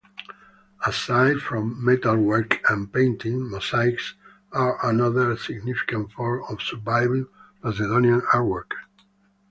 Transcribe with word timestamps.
Aside 0.83 1.37
from 1.43 1.77
metalwork 1.85 2.67
and 2.71 2.91
painting, 2.91 3.51
mosaics 3.51 4.15
are 4.51 4.83
another 4.83 5.37
significant 5.37 6.11
form 6.13 6.43
of 6.49 6.59
surviving 6.59 7.27
Macedonian 7.61 8.21
artwork. 8.21 8.71